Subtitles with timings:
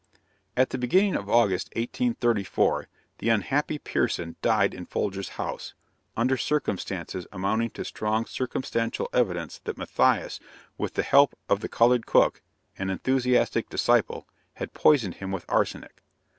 [0.57, 2.87] In the beginning of August, 1834,
[3.19, 5.75] the unhappy Pierson died in Folger's house,
[6.17, 10.39] under circumstances amounting to strong circumstantial evidence that Matthias,
[10.75, 12.41] with the help of the colored cook,
[12.79, 16.01] an enthusiastic disciple, had poisoned him with arsenic.